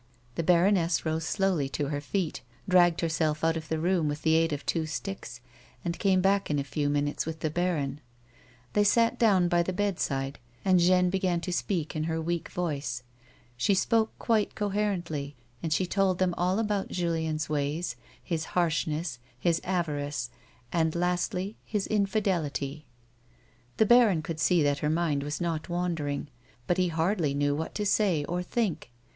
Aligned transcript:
The 0.33 0.41
baroness 0.41 1.05
rose 1.05 1.25
slowly 1.27 1.69
to 1.69 1.89
her 1.89 2.01
feet, 2.01 2.41
dragged 2.67 3.01
herself 3.01 3.43
out 3.43 3.55
of 3.55 3.69
the 3.69 3.77
room 3.77 4.07
with 4.07 4.23
the 4.23 4.33
aid 4.33 4.51
of 4.51 4.65
two 4.65 4.87
sticks, 4.87 5.41
and 5.85 5.99
came 5.99 6.21
back 6.21 6.49
in 6.49 6.57
a 6.57 6.63
few 6.63 6.89
minutes 6.89 7.27
with 7.27 7.41
the 7.41 7.51
baron. 7.51 8.01
They 8.73 8.83
sat 8.83 9.19
down 9.19 9.47
by 9.47 9.61
the 9.61 9.71
bed 9.73 9.99
side, 9.99 10.39
and 10.65 10.79
Jeanne 10.79 11.11
began 11.11 11.39
to 11.41 11.53
speak 11.53 11.95
in 11.95 12.05
her 12.05 12.19
weak 12.19 12.49
voice. 12.49 13.03
She 13.57 13.75
spoke 13.75 14.11
quite 14.17 14.55
coherently, 14.55 15.35
and 15.61 15.71
she 15.71 15.85
told 15.85 16.17
them 16.17 16.33
all 16.35 16.57
about 16.57 16.87
Julien's 16.89 17.45
odd 17.45 17.49
ways, 17.53 17.95
his 18.23 18.45
harshness, 18.57 19.19
his 19.37 19.61
avarice, 19.63 20.31
and, 20.73 20.95
lastly, 20.95 21.57
his 21.63 21.85
infidelity. 21.85 22.87
The 23.77 23.85
baron 23.85 24.23
could 24.23 24.39
see 24.39 24.63
that 24.63 24.79
her 24.79 24.89
mind 24.89 25.21
was 25.21 25.39
not 25.39 25.69
wandering, 25.69 26.27
but 26.65 26.77
he 26.79 26.87
hardly 26.87 27.35
knew 27.35 27.53
what 27.55 27.75
to 27.75 27.85
say 27.85 28.25
or 28.25 28.41
think. 28.41 28.89